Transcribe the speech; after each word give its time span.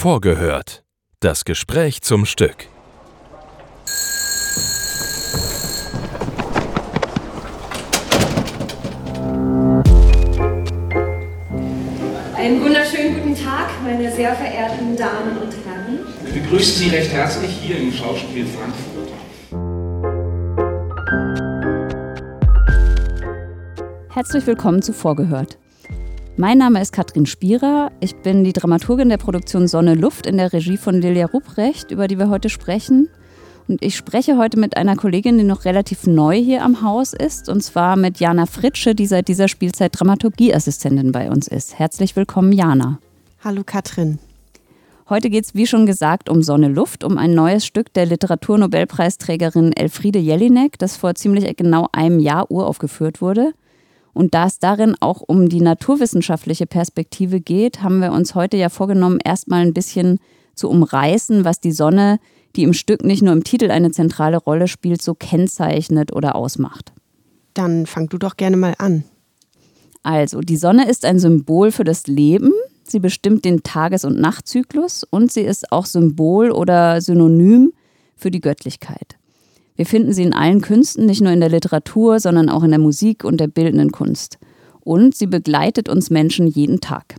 Vorgehört. 0.00 0.84
Das 1.18 1.44
Gespräch 1.44 2.02
zum 2.02 2.24
Stück. 2.24 2.68
Einen 12.36 12.62
wunderschönen 12.62 13.16
guten 13.16 13.34
Tag, 13.34 13.70
meine 13.82 14.12
sehr 14.12 14.36
verehrten 14.36 14.96
Damen 14.96 15.38
und 15.38 15.52
Herren. 15.66 16.06
Wir 16.22 16.42
begrüßen 16.42 16.76
Sie 16.76 16.90
recht 16.90 17.10
herzlich 17.10 17.50
hier 17.50 17.78
im 17.78 17.92
Schauspiel 17.92 18.46
Frankfurt. 18.46 19.08
Herzlich 24.10 24.46
willkommen 24.46 24.80
zu 24.80 24.92
Vorgehört. 24.92 25.58
Mein 26.40 26.58
Name 26.58 26.80
ist 26.80 26.92
Katrin 26.92 27.26
Spierer. 27.26 27.90
Ich 27.98 28.14
bin 28.14 28.44
die 28.44 28.52
Dramaturgin 28.52 29.08
der 29.08 29.16
Produktion 29.16 29.66
Sonne 29.66 29.94
Luft 29.94 30.24
in 30.24 30.36
der 30.36 30.52
Regie 30.52 30.76
von 30.76 31.00
Lilia 31.00 31.26
Rupprecht, 31.26 31.90
über 31.90 32.06
die 32.06 32.16
wir 32.16 32.28
heute 32.28 32.48
sprechen. 32.48 33.08
Und 33.66 33.82
ich 33.82 33.96
spreche 33.96 34.38
heute 34.38 34.56
mit 34.56 34.76
einer 34.76 34.94
Kollegin, 34.94 35.36
die 35.36 35.42
noch 35.42 35.64
relativ 35.64 36.06
neu 36.06 36.36
hier 36.36 36.62
am 36.62 36.80
Haus 36.80 37.12
ist, 37.12 37.48
und 37.48 37.64
zwar 37.64 37.96
mit 37.96 38.20
Jana 38.20 38.46
Fritsche, 38.46 38.94
die 38.94 39.06
seit 39.06 39.26
dieser 39.26 39.48
Spielzeit 39.48 39.98
Dramaturgieassistentin 39.98 41.10
bei 41.10 41.28
uns 41.28 41.48
ist. 41.48 41.76
Herzlich 41.76 42.14
willkommen, 42.14 42.52
Jana. 42.52 43.00
Hallo, 43.42 43.64
Katrin. 43.66 44.20
Heute 45.08 45.30
geht 45.30 45.44
es, 45.44 45.56
wie 45.56 45.66
schon 45.66 45.86
gesagt, 45.86 46.28
um 46.28 46.44
Sonne 46.44 46.68
Luft, 46.68 47.02
um 47.02 47.18
ein 47.18 47.34
neues 47.34 47.66
Stück 47.66 47.92
der 47.94 48.06
Literaturnobelpreisträgerin 48.06 49.72
Elfriede 49.72 50.20
Jelinek, 50.20 50.78
das 50.78 50.96
vor 50.96 51.16
ziemlich 51.16 51.56
genau 51.56 51.88
einem 51.90 52.20
Jahr 52.20 52.48
uraufgeführt 52.48 53.20
wurde. 53.20 53.54
Und 54.18 54.34
da 54.34 54.46
es 54.46 54.58
darin 54.58 54.96
auch 54.98 55.22
um 55.24 55.48
die 55.48 55.60
naturwissenschaftliche 55.60 56.66
Perspektive 56.66 57.40
geht, 57.40 57.84
haben 57.84 58.00
wir 58.00 58.10
uns 58.10 58.34
heute 58.34 58.56
ja 58.56 58.68
vorgenommen, 58.68 59.20
erstmal 59.24 59.60
ein 59.60 59.72
bisschen 59.72 60.18
zu 60.56 60.68
umreißen, 60.68 61.44
was 61.44 61.60
die 61.60 61.70
Sonne, 61.70 62.18
die 62.56 62.64
im 62.64 62.72
Stück 62.72 63.04
nicht 63.04 63.22
nur 63.22 63.32
im 63.32 63.44
Titel 63.44 63.70
eine 63.70 63.92
zentrale 63.92 64.36
Rolle 64.36 64.66
spielt, 64.66 65.02
so 65.02 65.14
kennzeichnet 65.14 66.12
oder 66.12 66.34
ausmacht. 66.34 66.92
Dann 67.54 67.86
fang 67.86 68.08
du 68.08 68.18
doch 68.18 68.36
gerne 68.36 68.56
mal 68.56 68.74
an. 68.78 69.04
Also, 70.02 70.40
die 70.40 70.56
Sonne 70.56 70.90
ist 70.90 71.04
ein 71.04 71.20
Symbol 71.20 71.70
für 71.70 71.84
das 71.84 72.08
Leben. 72.08 72.50
Sie 72.82 72.98
bestimmt 72.98 73.44
den 73.44 73.62
Tages- 73.62 74.04
und 74.04 74.18
Nachtzyklus 74.18 75.04
und 75.04 75.30
sie 75.30 75.42
ist 75.42 75.70
auch 75.70 75.86
Symbol 75.86 76.50
oder 76.50 77.00
Synonym 77.00 77.72
für 78.16 78.32
die 78.32 78.40
Göttlichkeit. 78.40 79.17
Wir 79.78 79.86
finden 79.86 80.12
sie 80.12 80.24
in 80.24 80.32
allen 80.32 80.60
Künsten, 80.60 81.06
nicht 81.06 81.20
nur 81.20 81.32
in 81.32 81.38
der 81.38 81.50
Literatur, 81.50 82.18
sondern 82.18 82.48
auch 82.48 82.64
in 82.64 82.70
der 82.70 82.80
Musik 82.80 83.22
und 83.22 83.38
der 83.38 83.46
bildenden 83.46 83.92
Kunst. 83.92 84.38
Und 84.80 85.14
sie 85.14 85.28
begleitet 85.28 85.88
uns 85.88 86.10
Menschen 86.10 86.48
jeden 86.48 86.80
Tag. 86.80 87.14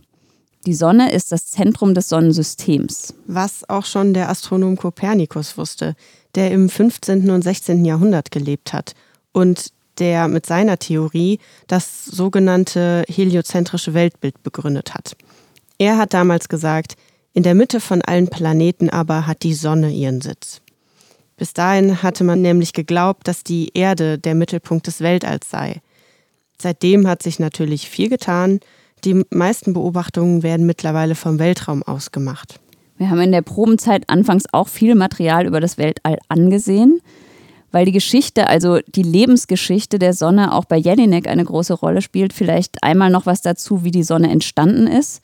Die 0.66 0.74
Sonne 0.74 1.10
ist 1.10 1.32
das 1.32 1.46
Zentrum 1.46 1.94
des 1.94 2.10
Sonnensystems. 2.10 3.14
Was 3.26 3.66
auch 3.70 3.86
schon 3.86 4.12
der 4.12 4.28
Astronom 4.28 4.76
Kopernikus 4.76 5.56
wusste, 5.56 5.96
der 6.34 6.50
im 6.50 6.68
15. 6.68 7.30
und 7.30 7.40
16. 7.40 7.82
Jahrhundert 7.86 8.30
gelebt 8.30 8.74
hat 8.74 8.92
und 9.32 9.72
der 9.98 10.28
mit 10.28 10.44
seiner 10.44 10.78
Theorie 10.78 11.38
das 11.66 12.04
sogenannte 12.04 13.04
heliozentrische 13.08 13.94
Weltbild 13.94 14.42
begründet 14.42 14.92
hat. 14.92 15.16
Er 15.78 15.96
hat 15.96 16.12
damals 16.12 16.50
gesagt, 16.50 16.96
in 17.32 17.42
der 17.42 17.54
Mitte 17.54 17.80
von 17.80 18.02
allen 18.02 18.28
Planeten 18.28 18.90
aber 18.90 19.26
hat 19.26 19.44
die 19.44 19.54
Sonne 19.54 19.92
ihren 19.92 20.20
Sitz. 20.20 20.60
Bis 21.40 21.54
dahin 21.54 22.02
hatte 22.02 22.22
man 22.22 22.42
nämlich 22.42 22.74
geglaubt, 22.74 23.26
dass 23.26 23.44
die 23.44 23.70
Erde 23.72 24.18
der 24.18 24.34
Mittelpunkt 24.34 24.86
des 24.86 25.00
Weltalls 25.00 25.48
sei. 25.48 25.80
Seitdem 26.60 27.08
hat 27.08 27.22
sich 27.22 27.38
natürlich 27.38 27.88
viel 27.88 28.10
getan. 28.10 28.60
Die 29.04 29.24
meisten 29.30 29.72
Beobachtungen 29.72 30.42
werden 30.42 30.66
mittlerweile 30.66 31.14
vom 31.14 31.38
Weltraum 31.38 31.82
aus 31.82 32.12
gemacht. 32.12 32.60
Wir 32.98 33.08
haben 33.08 33.22
in 33.22 33.32
der 33.32 33.40
Probenzeit 33.40 34.10
anfangs 34.10 34.44
auch 34.52 34.68
viel 34.68 34.94
Material 34.94 35.46
über 35.46 35.60
das 35.60 35.78
Weltall 35.78 36.18
angesehen, 36.28 37.00
weil 37.72 37.86
die 37.86 37.92
Geschichte, 37.92 38.46
also 38.46 38.80
die 38.86 39.02
Lebensgeschichte 39.02 39.98
der 39.98 40.12
Sonne 40.12 40.52
auch 40.52 40.66
bei 40.66 40.76
Jelinek 40.76 41.26
eine 41.26 41.46
große 41.46 41.72
Rolle 41.72 42.02
spielt. 42.02 42.34
Vielleicht 42.34 42.84
einmal 42.84 43.08
noch 43.08 43.24
was 43.24 43.40
dazu, 43.40 43.82
wie 43.82 43.92
die 43.92 44.02
Sonne 44.02 44.28
entstanden 44.28 44.86
ist, 44.86 45.22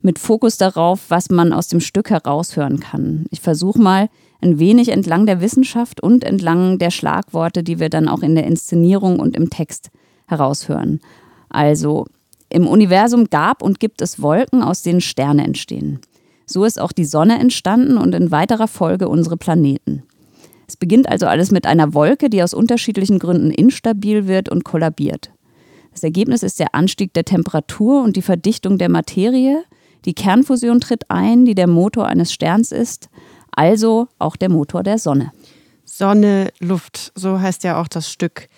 mit 0.00 0.18
Fokus 0.18 0.56
darauf, 0.56 1.06
was 1.08 1.30
man 1.30 1.52
aus 1.52 1.68
dem 1.68 1.80
Stück 1.80 2.10
heraushören 2.10 2.80
kann. 2.80 3.26
Ich 3.30 3.40
versuche 3.40 3.80
mal, 3.80 4.08
ein 4.40 4.58
wenig 4.58 4.90
entlang 4.90 5.26
der 5.26 5.40
Wissenschaft 5.40 6.00
und 6.00 6.22
entlang 6.22 6.78
der 6.78 6.90
Schlagworte, 6.90 7.64
die 7.64 7.80
wir 7.80 7.90
dann 7.90 8.08
auch 8.08 8.22
in 8.22 8.36
der 8.36 8.46
Inszenierung 8.46 9.18
und 9.18 9.36
im 9.36 9.50
Text 9.50 9.90
heraushören. 10.26 11.00
Also 11.48 12.06
im 12.48 12.66
Universum 12.66 13.28
gab 13.30 13.62
und 13.62 13.80
gibt 13.80 14.00
es 14.00 14.22
Wolken, 14.22 14.62
aus 14.62 14.82
denen 14.82 15.00
Sterne 15.00 15.44
entstehen. 15.44 16.00
So 16.46 16.64
ist 16.64 16.80
auch 16.80 16.92
die 16.92 17.04
Sonne 17.04 17.38
entstanden 17.38 17.98
und 17.98 18.14
in 18.14 18.30
weiterer 18.30 18.68
Folge 18.68 19.08
unsere 19.08 19.36
Planeten. 19.36 20.04
Es 20.66 20.76
beginnt 20.76 21.08
also 21.08 21.26
alles 21.26 21.50
mit 21.50 21.66
einer 21.66 21.94
Wolke, 21.94 22.30
die 22.30 22.42
aus 22.42 22.54
unterschiedlichen 22.54 23.18
Gründen 23.18 23.50
instabil 23.50 24.26
wird 24.28 24.48
und 24.48 24.64
kollabiert. 24.64 25.30
Das 25.92 26.02
Ergebnis 26.02 26.42
ist 26.42 26.60
der 26.60 26.74
Anstieg 26.74 27.12
der 27.14 27.24
Temperatur 27.24 28.02
und 28.02 28.16
die 28.16 28.22
Verdichtung 28.22 28.78
der 28.78 28.88
Materie. 28.88 29.64
Die 30.04 30.14
Kernfusion 30.14 30.80
tritt 30.80 31.10
ein, 31.10 31.44
die 31.44 31.54
der 31.54 31.66
Motor 31.66 32.06
eines 32.06 32.32
Sterns 32.32 32.72
ist 32.72 33.08
also 33.58 34.06
auch 34.20 34.36
der 34.36 34.50
Motor 34.50 34.84
der 34.84 34.98
Sonne. 34.98 35.32
Sonne, 35.84 36.52
Luft, 36.60 37.12
so 37.16 37.40
heißt 37.40 37.64
ja 37.64 37.80
auch 37.80 37.88
das 37.88 38.08
Stück. 38.08 38.48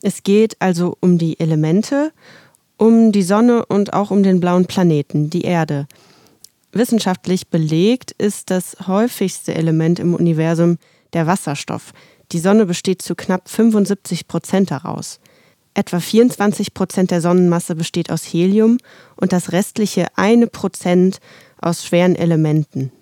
Es 0.00 0.22
geht 0.22 0.56
also 0.60 0.96
um 1.00 1.18
die 1.18 1.40
Elemente, 1.40 2.12
um 2.76 3.10
die 3.10 3.24
Sonne 3.24 3.66
und 3.66 3.94
auch 3.94 4.12
um 4.12 4.22
den 4.22 4.38
blauen 4.38 4.66
Planeten, 4.66 5.28
die 5.28 5.42
Erde. 5.42 5.88
Wissenschaftlich 6.70 7.48
belegt 7.48 8.12
ist 8.12 8.50
das 8.50 8.76
häufigste 8.86 9.54
Element 9.54 9.98
im 9.98 10.14
Universum 10.14 10.78
der 11.14 11.26
Wasserstoff. 11.26 11.92
Die 12.30 12.38
Sonne 12.38 12.64
besteht 12.64 13.02
zu 13.02 13.16
knapp 13.16 13.48
75 13.48 14.28
Prozent 14.28 14.70
daraus. 14.70 15.18
Etwa 15.74 15.98
24 15.98 16.72
Prozent 16.72 17.10
der 17.10 17.20
Sonnenmasse 17.20 17.74
besteht 17.74 18.10
aus 18.10 18.22
Helium 18.22 18.78
und 19.16 19.32
das 19.32 19.50
restliche 19.50 20.06
eine 20.14 20.46
Prozent 20.46 21.18
aus 21.60 21.84
schweren 21.84 22.14
Elementen. 22.14 22.92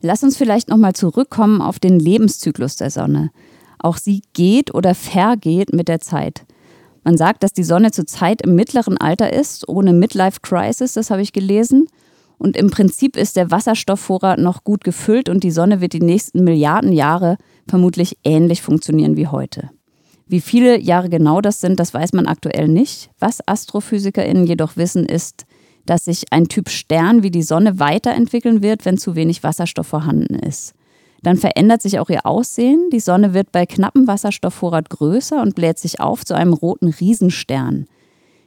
Lass 0.00 0.22
uns 0.22 0.36
vielleicht 0.36 0.68
nochmal 0.68 0.94
zurückkommen 0.94 1.60
auf 1.60 1.80
den 1.80 1.98
Lebenszyklus 1.98 2.76
der 2.76 2.90
Sonne. 2.90 3.30
Auch 3.78 3.96
sie 3.96 4.22
geht 4.34 4.72
oder 4.72 4.94
vergeht 4.94 5.72
mit 5.72 5.88
der 5.88 6.00
Zeit. 6.00 6.46
Man 7.02 7.16
sagt, 7.16 7.42
dass 7.42 7.52
die 7.52 7.64
Sonne 7.64 7.90
zurzeit 7.90 8.42
im 8.42 8.54
mittleren 8.54 8.96
Alter 8.96 9.32
ist, 9.32 9.68
ohne 9.68 9.92
Midlife 9.92 10.40
Crisis, 10.42 10.92
das 10.92 11.10
habe 11.10 11.22
ich 11.22 11.32
gelesen. 11.32 11.88
Und 12.38 12.56
im 12.56 12.70
Prinzip 12.70 13.16
ist 13.16 13.36
der 13.36 13.50
Wasserstoffvorrat 13.50 14.38
noch 14.38 14.64
gut 14.64 14.84
gefüllt 14.84 15.28
und 15.28 15.42
die 15.42 15.50
Sonne 15.50 15.80
wird 15.80 15.92
die 15.92 16.00
nächsten 16.00 16.44
Milliarden 16.44 16.92
Jahre 16.92 17.36
vermutlich 17.68 18.16
ähnlich 18.22 18.62
funktionieren 18.62 19.16
wie 19.16 19.26
heute. 19.26 19.70
Wie 20.30 20.40
viele 20.40 20.78
Jahre 20.78 21.08
genau 21.08 21.40
das 21.40 21.60
sind, 21.60 21.80
das 21.80 21.92
weiß 21.92 22.12
man 22.12 22.28
aktuell 22.28 22.68
nicht. 22.68 23.10
Was 23.18 23.40
AstrophysikerInnen 23.48 24.46
jedoch 24.46 24.76
wissen, 24.76 25.04
ist, 25.04 25.44
dass 25.86 26.04
sich 26.04 26.26
ein 26.30 26.46
Typ 26.46 26.68
Stern 26.68 27.24
wie 27.24 27.32
die 27.32 27.42
Sonne 27.42 27.80
weiterentwickeln 27.80 28.62
wird, 28.62 28.84
wenn 28.84 28.96
zu 28.96 29.16
wenig 29.16 29.42
Wasserstoff 29.42 29.88
vorhanden 29.88 30.36
ist. 30.36 30.74
Dann 31.24 31.36
verändert 31.36 31.82
sich 31.82 31.98
auch 31.98 32.08
ihr 32.10 32.26
Aussehen. 32.26 32.90
Die 32.92 33.00
Sonne 33.00 33.34
wird 33.34 33.50
bei 33.50 33.66
knappem 33.66 34.06
Wasserstoffvorrat 34.06 34.88
größer 34.88 35.42
und 35.42 35.56
bläht 35.56 35.80
sich 35.80 35.98
auf 35.98 36.24
zu 36.24 36.34
einem 36.34 36.52
roten 36.52 36.90
Riesenstern. 36.90 37.86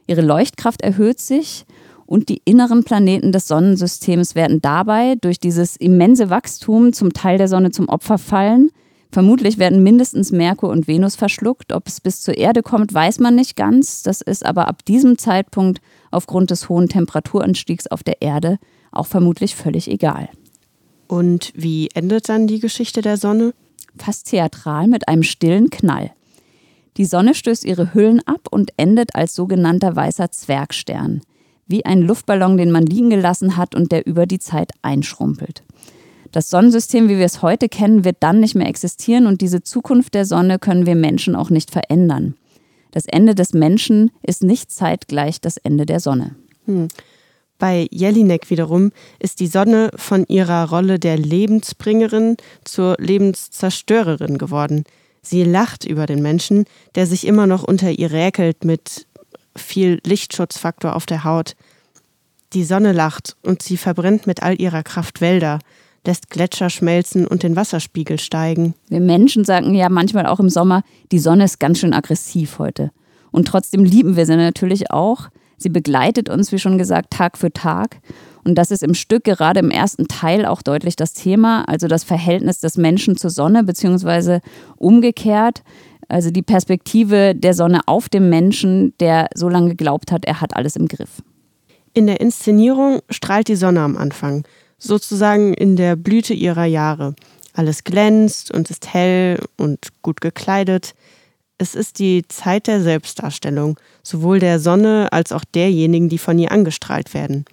Ihre 0.06 0.22
Leuchtkraft 0.22 0.80
erhöht 0.80 1.20
sich 1.20 1.66
und 2.06 2.30
die 2.30 2.40
inneren 2.46 2.84
Planeten 2.84 3.30
des 3.30 3.46
Sonnensystems 3.46 4.34
werden 4.34 4.62
dabei 4.62 5.16
durch 5.20 5.38
dieses 5.38 5.76
immense 5.76 6.30
Wachstum 6.30 6.94
zum 6.94 7.12
Teil 7.12 7.36
der 7.36 7.48
Sonne 7.48 7.72
zum 7.72 7.90
Opfer 7.90 8.16
fallen. 8.16 8.70
Vermutlich 9.14 9.58
werden 9.58 9.84
mindestens 9.84 10.32
Merkur 10.32 10.70
und 10.70 10.88
Venus 10.88 11.14
verschluckt. 11.14 11.72
Ob 11.72 11.86
es 11.86 12.00
bis 12.00 12.20
zur 12.20 12.36
Erde 12.36 12.64
kommt, 12.64 12.92
weiß 12.92 13.20
man 13.20 13.36
nicht 13.36 13.54
ganz. 13.54 14.02
Das 14.02 14.20
ist 14.20 14.44
aber 14.44 14.66
ab 14.66 14.84
diesem 14.84 15.18
Zeitpunkt 15.18 15.80
aufgrund 16.10 16.50
des 16.50 16.68
hohen 16.68 16.88
Temperaturanstiegs 16.88 17.86
auf 17.86 18.02
der 18.02 18.22
Erde 18.22 18.58
auch 18.90 19.06
vermutlich 19.06 19.54
völlig 19.54 19.88
egal. 19.88 20.30
Und 21.06 21.52
wie 21.54 21.90
endet 21.94 22.28
dann 22.28 22.48
die 22.48 22.58
Geschichte 22.58 23.02
der 23.02 23.16
Sonne? 23.16 23.54
Fast 23.96 24.30
theatral 24.30 24.88
mit 24.88 25.06
einem 25.06 25.22
stillen 25.22 25.70
Knall. 25.70 26.10
Die 26.96 27.04
Sonne 27.04 27.36
stößt 27.36 27.64
ihre 27.64 27.94
Hüllen 27.94 28.20
ab 28.26 28.48
und 28.50 28.72
endet 28.78 29.14
als 29.14 29.36
sogenannter 29.36 29.94
weißer 29.94 30.32
Zwergstern, 30.32 31.20
wie 31.68 31.84
ein 31.84 32.02
Luftballon, 32.02 32.56
den 32.56 32.72
man 32.72 32.84
liegen 32.84 33.10
gelassen 33.10 33.56
hat 33.56 33.76
und 33.76 33.92
der 33.92 34.08
über 34.08 34.26
die 34.26 34.40
Zeit 34.40 34.72
einschrumpelt. 34.82 35.62
Das 36.34 36.50
Sonnensystem, 36.50 37.08
wie 37.08 37.16
wir 37.16 37.26
es 37.26 37.42
heute 37.42 37.68
kennen, 37.68 38.04
wird 38.04 38.16
dann 38.18 38.40
nicht 38.40 38.56
mehr 38.56 38.66
existieren 38.66 39.28
und 39.28 39.40
diese 39.40 39.62
Zukunft 39.62 40.14
der 40.14 40.24
Sonne 40.24 40.58
können 40.58 40.84
wir 40.84 40.96
Menschen 40.96 41.36
auch 41.36 41.48
nicht 41.48 41.70
verändern. 41.70 42.34
Das 42.90 43.06
Ende 43.06 43.36
des 43.36 43.52
Menschen 43.52 44.10
ist 44.20 44.42
nicht 44.42 44.72
zeitgleich 44.72 45.40
das 45.40 45.58
Ende 45.58 45.86
der 45.86 46.00
Sonne. 46.00 46.34
Hm. 46.66 46.88
Bei 47.60 47.86
Jelinek 47.92 48.50
wiederum 48.50 48.90
ist 49.20 49.38
die 49.38 49.46
Sonne 49.46 49.92
von 49.94 50.26
ihrer 50.26 50.68
Rolle 50.70 50.98
der 50.98 51.16
Lebensbringerin 51.16 52.36
zur 52.64 52.96
Lebenszerstörerin 52.98 54.36
geworden. 54.36 54.82
Sie 55.22 55.44
lacht 55.44 55.84
über 55.84 56.06
den 56.06 56.20
Menschen, 56.20 56.64
der 56.96 57.06
sich 57.06 57.28
immer 57.28 57.46
noch 57.46 57.62
unter 57.62 57.92
ihr 57.92 58.10
räkelt 58.10 58.64
mit 58.64 59.06
viel 59.54 60.00
Lichtschutzfaktor 60.04 60.96
auf 60.96 61.06
der 61.06 61.22
Haut. 61.22 61.54
Die 62.54 62.64
Sonne 62.64 62.90
lacht 62.90 63.36
und 63.44 63.62
sie 63.62 63.76
verbrennt 63.76 64.26
mit 64.26 64.42
all 64.42 64.60
ihrer 64.60 64.82
Kraft 64.82 65.20
Wälder, 65.20 65.60
lässt 66.06 66.30
Gletscher 66.30 66.70
schmelzen 66.70 67.26
und 67.26 67.42
den 67.42 67.56
Wasserspiegel 67.56 68.18
steigen. 68.18 68.74
Wir 68.88 69.00
Menschen 69.00 69.44
sagen 69.44 69.74
ja 69.74 69.88
manchmal 69.88 70.26
auch 70.26 70.40
im 70.40 70.48
Sommer, 70.48 70.82
die 71.12 71.18
Sonne 71.18 71.44
ist 71.44 71.60
ganz 71.60 71.78
schön 71.78 71.94
aggressiv 71.94 72.58
heute. 72.58 72.90
Und 73.30 73.48
trotzdem 73.48 73.84
lieben 73.84 74.16
wir 74.16 74.26
sie 74.26 74.36
natürlich 74.36 74.90
auch. 74.90 75.28
Sie 75.56 75.68
begleitet 75.68 76.28
uns, 76.28 76.52
wie 76.52 76.58
schon 76.58 76.78
gesagt, 76.78 77.10
Tag 77.10 77.38
für 77.38 77.52
Tag. 77.52 77.98
Und 78.44 78.56
das 78.56 78.70
ist 78.70 78.82
im 78.82 78.94
Stück 78.94 79.24
gerade 79.24 79.60
im 79.60 79.70
ersten 79.70 80.06
Teil 80.08 80.44
auch 80.44 80.62
deutlich 80.62 80.96
das 80.96 81.14
Thema, 81.14 81.64
also 81.66 81.88
das 81.88 82.04
Verhältnis 82.04 82.58
des 82.58 82.76
Menschen 82.76 83.16
zur 83.16 83.30
Sonne, 83.30 83.64
beziehungsweise 83.64 84.40
umgekehrt, 84.76 85.62
also 86.08 86.30
die 86.30 86.42
Perspektive 86.42 87.34
der 87.34 87.54
Sonne 87.54 87.80
auf 87.86 88.08
dem 88.08 88.28
Menschen, 88.28 88.92
der 89.00 89.28
so 89.34 89.48
lange 89.48 89.70
geglaubt 89.70 90.12
hat, 90.12 90.26
er 90.26 90.40
hat 90.40 90.54
alles 90.54 90.76
im 90.76 90.86
Griff. 90.86 91.22
In 91.94 92.06
der 92.06 92.20
Inszenierung 92.20 93.00
strahlt 93.08 93.48
die 93.48 93.56
Sonne 93.56 93.80
am 93.80 93.96
Anfang, 93.96 94.44
sozusagen 94.78 95.54
in 95.54 95.76
der 95.76 95.96
Blüte 95.96 96.34
ihrer 96.34 96.64
Jahre. 96.64 97.14
Alles 97.52 97.84
glänzt 97.84 98.52
und 98.52 98.70
ist 98.70 98.92
hell 98.92 99.38
und 99.56 99.88
gut 100.02 100.20
gekleidet. 100.20 100.94
Es 101.56 101.74
ist 101.74 102.00
die 102.00 102.26
Zeit 102.28 102.66
der 102.66 102.82
Selbstdarstellung, 102.82 103.78
sowohl 104.02 104.40
der 104.40 104.58
Sonne 104.58 105.08
als 105.12 105.30
auch 105.30 105.44
derjenigen, 105.44 106.08
die 106.08 106.18
von 106.18 106.38
ihr 106.38 106.50
angestrahlt 106.50 107.14
werden. 107.14 107.44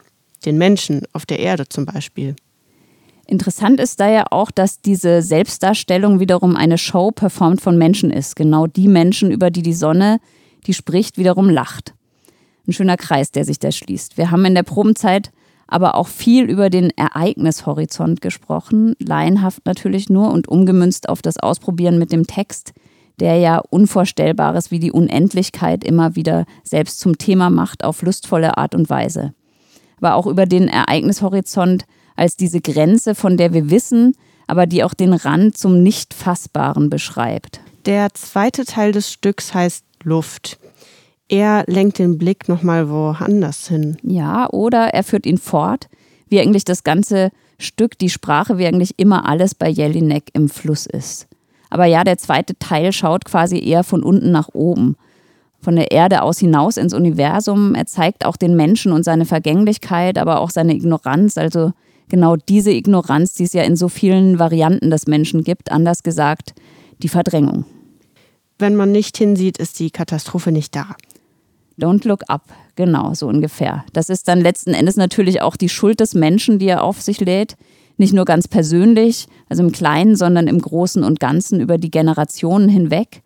Den 0.45 0.57
Menschen 0.57 1.03
auf 1.13 1.25
der 1.25 1.39
Erde 1.39 1.69
zum 1.69 1.85
Beispiel. 1.85 2.35
Interessant 3.27 3.79
ist 3.79 3.99
da 3.99 4.09
ja 4.09 4.25
auch, 4.31 4.51
dass 4.51 4.81
diese 4.81 5.21
Selbstdarstellung 5.21 6.19
wiederum 6.19 6.57
eine 6.57 6.77
Show 6.77 7.11
performt 7.11 7.61
von 7.61 7.77
Menschen 7.77 8.11
ist. 8.11 8.35
Genau 8.35 8.67
die 8.67 8.87
Menschen, 8.87 9.31
über 9.31 9.51
die 9.51 9.61
die 9.61 9.73
Sonne, 9.73 10.19
die 10.65 10.73
spricht, 10.73 11.17
wiederum 11.17 11.49
lacht. 11.49 11.93
Ein 12.67 12.73
schöner 12.73 12.97
Kreis, 12.97 13.31
der 13.31 13.45
sich 13.45 13.59
da 13.59 13.71
schließt. 13.71 14.17
Wir 14.17 14.31
haben 14.31 14.43
in 14.45 14.55
der 14.55 14.63
Probenzeit 14.63 15.31
aber 15.71 15.95
auch 15.95 16.09
viel 16.09 16.43
über 16.49 16.69
den 16.69 16.91
Ereignishorizont 16.91 18.21
gesprochen, 18.21 18.93
laienhaft 18.99 19.65
natürlich 19.65 20.09
nur 20.09 20.31
und 20.31 20.49
umgemünzt 20.49 21.07
auf 21.07 21.21
das 21.21 21.37
Ausprobieren 21.37 21.97
mit 21.97 22.11
dem 22.11 22.27
Text, 22.27 22.73
der 23.21 23.37
ja 23.37 23.59
Unvorstellbares 23.69 24.69
wie 24.69 24.79
die 24.79 24.91
Unendlichkeit 24.91 25.85
immer 25.85 26.15
wieder 26.17 26.45
selbst 26.63 26.99
zum 26.99 27.17
Thema 27.17 27.49
macht 27.49 27.85
auf 27.85 28.01
lustvolle 28.01 28.57
Art 28.57 28.75
und 28.75 28.89
Weise. 28.89 29.33
Aber 29.97 30.15
auch 30.15 30.27
über 30.27 30.45
den 30.45 30.67
Ereignishorizont 30.67 31.85
als 32.17 32.35
diese 32.35 32.59
Grenze, 32.59 33.15
von 33.15 33.37
der 33.37 33.53
wir 33.53 33.69
wissen, 33.69 34.13
aber 34.47 34.65
die 34.65 34.83
auch 34.83 34.93
den 34.93 35.13
Rand 35.13 35.57
zum 35.57 35.81
Nicht-Fassbaren 35.81 36.89
beschreibt. 36.89 37.61
Der 37.85 38.13
zweite 38.13 38.65
Teil 38.65 38.91
des 38.91 39.09
Stücks 39.09 39.53
heißt 39.53 39.85
Luft 40.03 40.59
er 41.31 41.63
lenkt 41.67 41.97
den 41.97 42.17
Blick 42.17 42.49
nochmal 42.49 42.89
woanders 42.89 43.69
hin. 43.69 43.97
Ja, 44.03 44.49
oder 44.49 44.93
er 44.93 45.03
führt 45.03 45.25
ihn 45.25 45.37
fort, 45.37 45.87
wie 46.27 46.41
eigentlich 46.41 46.65
das 46.65 46.83
ganze 46.83 47.31
Stück, 47.57 47.97
die 47.97 48.09
Sprache, 48.09 48.57
wie 48.57 48.67
eigentlich 48.67 48.99
immer 48.99 49.25
alles 49.27 49.55
bei 49.55 49.69
Jelinek 49.69 50.25
im 50.33 50.49
Fluss 50.49 50.85
ist. 50.85 51.27
Aber 51.69 51.85
ja, 51.85 52.03
der 52.03 52.17
zweite 52.17 52.59
Teil 52.59 52.91
schaut 52.91 53.23
quasi 53.23 53.63
eher 53.63 53.85
von 53.85 54.03
unten 54.03 54.31
nach 54.31 54.49
oben. 54.51 54.97
Von 55.61 55.77
der 55.77 55.91
Erde 55.91 56.21
aus 56.21 56.39
hinaus 56.39 56.75
ins 56.75 56.93
Universum. 56.93 57.75
Er 57.75 57.85
zeigt 57.85 58.25
auch 58.25 58.35
den 58.35 58.57
Menschen 58.57 58.91
und 58.91 59.03
seine 59.03 59.25
Vergänglichkeit, 59.25 60.17
aber 60.17 60.41
auch 60.41 60.49
seine 60.49 60.73
Ignoranz. 60.73 61.37
Also 61.37 61.71
genau 62.09 62.35
diese 62.35 62.71
Ignoranz, 62.71 63.35
die 63.35 63.43
es 63.43 63.53
ja 63.53 63.63
in 63.63 63.77
so 63.77 63.87
vielen 63.87 64.37
Varianten 64.37 64.89
des 64.89 65.07
Menschen 65.07 65.45
gibt. 65.45 65.71
Anders 65.71 66.03
gesagt, 66.03 66.55
die 67.01 67.09
Verdrängung. 67.09 67.63
Wenn 68.59 68.75
man 68.75 68.91
nicht 68.91 69.15
hinsieht, 69.17 69.57
ist 69.59 69.79
die 69.79 69.91
Katastrophe 69.91 70.51
nicht 70.51 70.75
da. 70.75 70.87
Don't 71.81 72.07
look 72.07 72.23
up, 72.27 72.43
genau, 72.75 73.13
so 73.13 73.27
ungefähr. 73.27 73.83
Das 73.93 74.09
ist 74.09 74.27
dann 74.27 74.39
letzten 74.39 74.73
Endes 74.73 74.97
natürlich 74.97 75.41
auch 75.41 75.55
die 75.55 75.69
Schuld 75.69 75.99
des 75.99 76.13
Menschen, 76.13 76.59
die 76.59 76.67
er 76.67 76.83
auf 76.83 77.01
sich 77.01 77.19
lädt. 77.19 77.55
Nicht 77.97 78.13
nur 78.13 78.25
ganz 78.25 78.47
persönlich, 78.47 79.27
also 79.49 79.63
im 79.63 79.71
Kleinen, 79.71 80.15
sondern 80.15 80.47
im 80.47 80.59
Großen 80.59 81.03
und 81.03 81.19
Ganzen 81.19 81.59
über 81.59 81.77
die 81.77 81.91
Generationen 81.91 82.69
hinweg. 82.69 83.21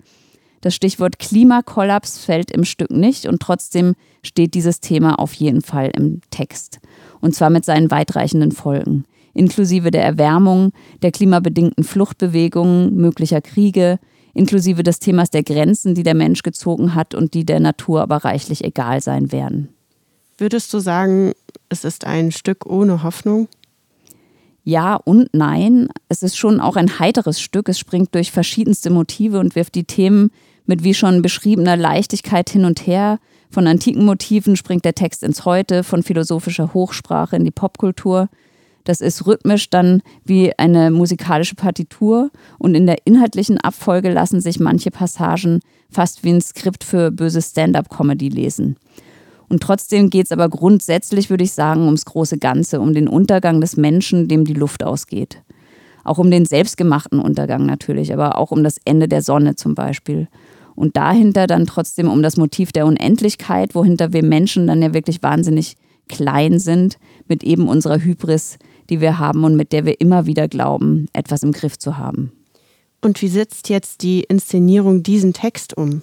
Das 0.62 0.74
Stichwort 0.74 1.20
Klimakollaps 1.20 2.18
fällt 2.18 2.50
im 2.50 2.66
Stück 2.66 2.90
nicht 2.92 3.28
und 3.28 3.42
trotzdem 3.42 3.94
steht 4.24 4.54
dieses 4.56 4.80
Thema 4.80 5.20
auf 5.20 5.34
jeden 5.34 5.62
Fall 5.62 5.92
im 5.96 6.22
Text. 6.32 6.80
Und 7.22 7.36
zwar 7.36 7.50
mit 7.50 7.66
seinen 7.66 7.92
weitreichenden 7.92 8.52
Folgen, 8.52 9.06
inklusive 9.34 9.92
der 9.92 10.04
Erwärmung, 10.04 10.72
der 11.04 11.12
klimabedingten 11.12 11.84
Fluchtbewegungen, 11.84 12.96
möglicher 12.96 13.42
Kriege, 13.42 14.00
inklusive 14.36 14.84
des 14.84 15.00
Themas 15.00 15.32
der 15.32 15.44
Grenzen, 15.44 15.96
die 15.96 16.04
der 16.04 16.14
Mensch 16.14 16.44
gezogen 16.44 16.94
hat 16.94 17.16
und 17.16 17.34
die 17.34 17.46
der 17.46 17.60
Natur 17.60 18.02
aber 18.02 18.18
reichlich 18.18 18.64
egal 18.64 19.02
sein 19.02 19.32
werden. 19.32 19.70
Würdest 20.38 20.74
du 20.74 20.80
sagen, 20.80 21.32
es 21.70 21.86
ist 21.86 22.06
ein 22.06 22.32
Stück 22.32 22.66
ohne 22.66 23.02
Hoffnung? 23.02 23.48
Ja 24.64 24.96
und 24.96 25.30
nein. 25.34 25.88
Es 26.10 26.24
ist 26.24 26.38
schon 26.38 26.60
auch 26.60 26.76
ein 26.76 27.00
heiteres 27.00 27.40
Stück. 27.40 27.70
Es 27.70 27.80
springt 27.80 28.14
durch 28.14 28.32
verschiedenste 28.32 28.90
Motive 28.90 29.40
und 29.40 29.56
wirft 29.56 29.76
die 29.76 29.86
Themen 29.86 30.32
mit 30.66 30.84
wie 30.84 30.94
schon 30.94 31.22
beschriebener 31.22 31.78
Leichtigkeit 31.78 32.50
hin 32.50 32.66
und 32.66 32.86
her. 32.86 33.20
Von 33.50 33.68
antiken 33.68 34.04
Motiven 34.04 34.58
springt 34.58 34.84
der 34.84 34.96
Text 34.96 35.24
ins 35.24 35.46
Heute, 35.46 35.84
von 35.84 36.04
philosophischer 36.04 36.74
Hochsprache 36.74 37.36
in 37.36 37.46
die 37.46 37.52
Popkultur. 37.52 38.28
Das 38.86 39.02
ist 39.02 39.28
rhythmisch 39.28 39.70
dann 39.70 40.02
wie 40.24 40.58
eine 40.58 40.92
musikalische 40.92 41.56
Partitur 41.56 42.32
und 42.58 42.76
in 42.76 42.86
der 42.86 43.06
inhaltlichen 43.06 43.60
Abfolge 43.60 44.14
lassen 44.14 44.40
sich 44.40 44.60
manche 44.60 44.92
Passagen 44.92 45.60
fast 45.90 46.24
wie 46.24 46.30
ein 46.30 46.42
Skript 46.42 46.84
für 46.84 47.12
böse 47.12 47.42
Stand-up-Comedy 47.42 48.30
lesen. 48.30 48.78
Und 49.50 49.62
trotzdem 49.62 50.10
geht 50.10 50.26
es 50.26 50.32
aber 50.32 50.50
grundsätzlich, 50.50 51.30
würde 51.30 51.44
ich 51.44 51.52
sagen, 51.52 51.86
ums 51.86 52.06
große 52.06 52.38
Ganze, 52.38 52.80
um 52.80 52.94
den 52.94 53.08
Untergang 53.08 53.60
des 53.60 53.76
Menschen, 53.76 54.28
dem 54.28 54.46
die 54.46 54.54
Luft 54.54 54.84
ausgeht. 54.84 55.42
Auch 56.04 56.20
um 56.20 56.30
den 56.30 56.46
selbstgemachten 56.46 57.20
Untergang 57.20 57.66
natürlich, 57.66 58.14
aber 58.14 58.38
auch 58.38 58.52
um 58.52 58.64
das 58.64 58.78
Ende 58.86 59.08
der 59.08 59.22
Sonne 59.22 59.56
zum 59.56 59.74
Beispiel. 59.74 60.28
Und 60.76 60.98
dahinter 60.98 61.48
dann 61.48 61.66
trotzdem 61.66 62.10
um 62.10 62.22
das 62.22 62.38
Motiv 62.38 62.72
der 62.72 62.86
Unendlichkeit, 62.86 63.74
wohinter 63.74 64.14
wir 64.14 64.24
Menschen 64.24 64.68
dann 64.68 64.82
ja 64.82 64.94
wirklich 64.94 65.24
wahnsinnig 65.24 65.76
klein 66.08 66.60
sind, 66.60 66.98
mit 67.28 67.44
eben 67.44 67.68
unserer 67.68 68.00
Hybris, 68.00 68.58
die 68.90 69.02
wir 69.02 69.20
haben 69.20 69.44
und 69.44 69.56
mit 69.56 69.72
der 69.72 69.86
wir 69.86 70.00
immer 70.00 70.26
wieder 70.26 70.48
glauben, 70.48 71.08
etwas 71.14 71.44
im 71.44 71.52
Griff 71.52 71.78
zu 71.78 71.98
haben. 71.98 72.32
Und 73.02 73.22
wie 73.22 73.28
setzt 73.28 73.70
jetzt 73.70 74.02
die 74.02 74.22
Inszenierung 74.22 75.04
diesen 75.04 75.34
Text 75.34 75.78
um? 75.78 76.02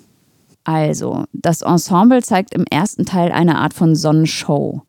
Also, 0.64 1.25
das 1.32 1.62
Ensemble 1.62 2.23
zeigt 2.23 2.55
im 2.55 2.64
ersten 2.70 3.05
Teil 3.05 3.32
eine 3.32 3.58
Art 3.58 3.75
von 3.75 3.96
Sonnenshow. 3.96 4.82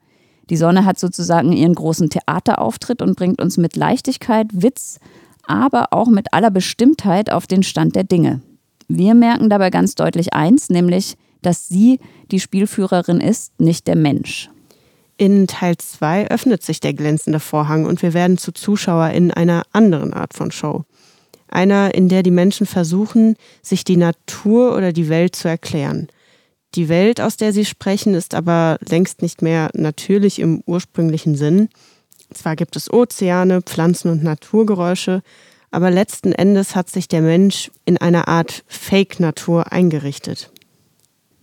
Die 0.50 0.58
Sonne 0.58 0.86
hat 0.86 1.00
sozusagen 1.00 1.52
ihren 1.54 1.74
großen 1.74 2.10
Theaterauftritt 2.10 3.02
und 3.02 3.16
bringt 3.16 3.42
uns 3.42 3.58
mit 3.58 3.76
Leichtigkeit, 3.76 4.48
Witz, 4.52 5.00
aber 5.48 5.88
auch 5.92 6.08
mit 6.08 6.34
aller 6.34 6.52
Bestimmtheit 6.52 7.32
auf 7.32 7.48
den 7.48 7.64
Stand 7.64 7.96
der 7.96 8.04
Dinge. 8.04 8.42
Wir 8.88 9.16
merken 9.16 9.50
dabei 9.50 9.70
ganz 9.70 9.96
deutlich 9.96 10.34
eins, 10.34 10.70
nämlich, 10.70 11.16
dass 11.42 11.68
sie 11.68 12.00
die 12.32 12.40
Spielführerin 12.40 13.22
ist, 13.22 13.60
nicht 13.60 13.88
der 13.88 13.96
Mensch. 13.96 14.50
In 15.18 15.48
Teil 15.48 15.78
2 15.78 16.30
öffnet 16.30 16.64
sich 16.64 16.80
der 16.80 16.94
glänzende 16.94 17.40
Vorhang 17.40 17.86
und 17.86 18.02
wir 18.02 18.14
werden 18.14 18.38
zu 18.38 18.52
Zuschauer 18.52 19.10
in 19.10 19.32
einer 19.32 19.64
anderen 19.72 20.14
Art 20.14 20.34
von 20.34 20.52
Show. 20.52 20.86
Einer, 21.48 21.94
in 21.94 22.10
der 22.10 22.24
die 22.24 22.32
Menschen 22.32 22.66
versuchen, 22.66 23.36
sich 23.62 23.84
die 23.84 23.98
Natur 23.98 24.76
oder 24.76 24.92
die 24.92 25.10
Welt 25.10 25.36
zu 25.36 25.48
erklären. 25.48 26.08
Die 26.74 26.90
Welt, 26.90 27.22
aus 27.22 27.38
der 27.38 27.54
sie 27.54 27.66
sprechen, 27.66 28.16
ist 28.16 28.34
aber 28.34 28.80
längst 28.90 29.22
nicht 29.22 29.44
mehr 29.44 29.70
natürlich 29.76 30.40
im 30.40 30.64
ursprünglichen 30.66 31.36
Sinn. 31.36 31.70
Zwar 32.34 32.56
gibt 32.56 32.76
es 32.76 32.92
Ozeane, 32.92 33.62
Pflanzen 33.62 34.10
und 34.10 34.24
Naturgeräusche, 34.24 35.22
aber 35.70 35.92
letzten 35.92 36.32
Endes 36.32 36.76
hat 36.76 36.90
sich 36.90 37.08
der 37.08 37.22
Mensch 37.22 37.70
in 37.86 37.98
einer 37.98 38.28
Art 38.28 38.64
Fake-Natur 38.68 39.72
eingerichtet. 39.72 40.52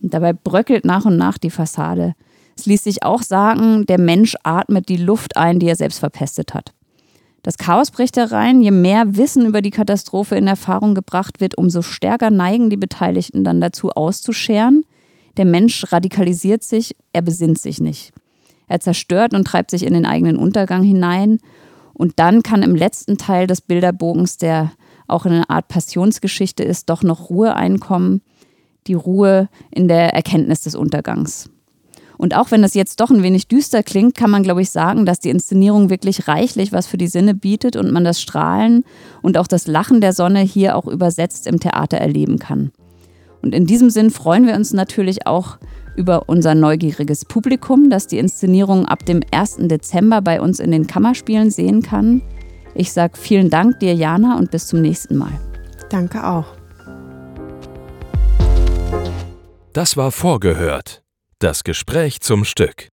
Dabei 0.01 0.33
bröckelt 0.33 0.83
nach 0.83 1.05
und 1.05 1.15
nach 1.15 1.37
die 1.37 1.49
Fassade. 1.49 2.15
Es 2.57 2.65
ließ 2.65 2.83
sich 2.83 3.03
auch 3.03 3.21
sagen, 3.21 3.85
der 3.85 3.99
Mensch 3.99 4.35
atmet 4.43 4.89
die 4.89 4.97
Luft 4.97 5.37
ein, 5.37 5.59
die 5.59 5.67
er 5.67 5.75
selbst 5.75 5.99
verpestet 5.99 6.53
hat. 6.53 6.73
Das 7.43 7.57
Chaos 7.57 7.89
bricht 7.89 8.17
herein. 8.17 8.61
Je 8.61 8.71
mehr 8.71 9.17
Wissen 9.17 9.45
über 9.45 9.61
die 9.61 9.71
Katastrophe 9.71 10.35
in 10.35 10.47
Erfahrung 10.47 10.93
gebracht 10.93 11.41
wird, 11.41 11.57
umso 11.57 11.81
stärker 11.81 12.29
neigen 12.29 12.69
die 12.69 12.77
Beteiligten 12.77 13.43
dann 13.43 13.61
dazu 13.61 13.89
auszuscheren. 13.91 14.85
Der 15.37 15.45
Mensch 15.45 15.91
radikalisiert 15.91 16.63
sich, 16.63 16.95
er 17.13 17.21
besinnt 17.21 17.59
sich 17.59 17.79
nicht. 17.79 18.11
Er 18.67 18.79
zerstört 18.79 19.33
und 19.33 19.45
treibt 19.45 19.71
sich 19.71 19.83
in 19.83 19.93
den 19.93 20.05
eigenen 20.05 20.37
Untergang 20.37 20.83
hinein. 20.83 21.39
Und 21.93 22.19
dann 22.19 22.43
kann 22.43 22.63
im 22.63 22.75
letzten 22.75 23.17
Teil 23.17 23.47
des 23.47 23.61
Bilderbogens, 23.61 24.37
der 24.37 24.71
auch 25.07 25.25
eine 25.25 25.49
Art 25.49 25.67
Passionsgeschichte 25.67 26.63
ist, 26.63 26.89
doch 26.89 27.03
noch 27.03 27.29
Ruhe 27.29 27.55
einkommen. 27.55 28.21
Die 28.87 28.93
Ruhe 28.93 29.49
in 29.71 29.87
der 29.87 30.13
Erkenntnis 30.13 30.61
des 30.61 30.75
Untergangs. 30.75 31.49
Und 32.21 32.35
auch 32.35 32.51
wenn 32.51 32.61
das 32.61 32.75
jetzt 32.75 32.99
doch 32.99 33.09
ein 33.09 33.23
wenig 33.23 33.47
düster 33.47 33.81
klingt, 33.81 34.13
kann 34.13 34.29
man, 34.29 34.43
glaube 34.43 34.61
ich, 34.61 34.69
sagen, 34.69 35.07
dass 35.07 35.17
die 35.17 35.31
Inszenierung 35.31 35.89
wirklich 35.89 36.27
reichlich 36.27 36.71
was 36.71 36.85
für 36.85 36.99
die 36.99 37.07
Sinne 37.07 37.33
bietet 37.33 37.75
und 37.75 37.91
man 37.91 38.03
das 38.03 38.21
Strahlen 38.21 38.85
und 39.23 39.39
auch 39.39 39.47
das 39.47 39.65
Lachen 39.65 40.01
der 40.01 40.13
Sonne 40.13 40.41
hier 40.41 40.77
auch 40.77 40.85
übersetzt 40.85 41.47
im 41.47 41.59
Theater 41.59 41.97
erleben 41.97 42.37
kann. 42.37 42.71
Und 43.41 43.55
in 43.55 43.65
diesem 43.65 43.89
Sinn 43.89 44.11
freuen 44.11 44.45
wir 44.45 44.53
uns 44.53 44.71
natürlich 44.71 45.25
auch 45.25 45.57
über 45.95 46.29
unser 46.29 46.53
neugieriges 46.53 47.25
Publikum, 47.25 47.89
das 47.89 48.05
die 48.05 48.19
Inszenierung 48.19 48.85
ab 48.85 49.03
dem 49.07 49.21
1. 49.31 49.57
Dezember 49.61 50.21
bei 50.21 50.41
uns 50.41 50.59
in 50.59 50.69
den 50.69 50.85
Kammerspielen 50.85 51.49
sehen 51.49 51.81
kann. 51.81 52.21
Ich 52.75 52.93
sage 52.93 53.17
vielen 53.17 53.49
Dank 53.49 53.79
dir, 53.79 53.95
Jana, 53.95 54.37
und 54.37 54.51
bis 54.51 54.67
zum 54.67 54.83
nächsten 54.83 55.17
Mal. 55.17 55.31
Danke 55.89 56.23
auch. 56.23 56.45
Das 59.73 59.97
war 59.97 60.11
vorgehört. 60.11 61.00
Das 61.41 61.63
Gespräch 61.63 62.21
zum 62.21 62.45
Stück. 62.45 62.89